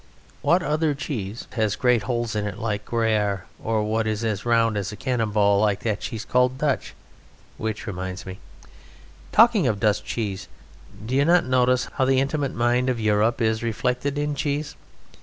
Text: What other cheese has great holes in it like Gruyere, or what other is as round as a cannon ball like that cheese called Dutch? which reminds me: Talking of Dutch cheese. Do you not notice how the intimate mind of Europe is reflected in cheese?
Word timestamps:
What 0.41 0.63
other 0.63 0.95
cheese 0.95 1.45
has 1.51 1.75
great 1.75 2.01
holes 2.01 2.35
in 2.35 2.47
it 2.47 2.57
like 2.57 2.85
Gruyere, 2.85 3.45
or 3.63 3.83
what 3.83 4.07
other 4.07 4.09
is 4.09 4.23
as 4.25 4.47
round 4.47 4.75
as 4.75 4.91
a 4.91 4.95
cannon 4.95 5.29
ball 5.29 5.61
like 5.61 5.81
that 5.81 5.99
cheese 5.99 6.25
called 6.25 6.57
Dutch? 6.57 6.95
which 7.59 7.85
reminds 7.85 8.25
me: 8.25 8.39
Talking 9.31 9.67
of 9.67 9.79
Dutch 9.79 10.03
cheese. 10.03 10.47
Do 11.05 11.13
you 11.15 11.23
not 11.23 11.45
notice 11.45 11.87
how 11.97 12.05
the 12.05 12.19
intimate 12.19 12.55
mind 12.55 12.89
of 12.89 12.99
Europe 12.99 13.41
is 13.41 13.61
reflected 13.61 14.17
in 14.17 14.33
cheese? 14.33 14.75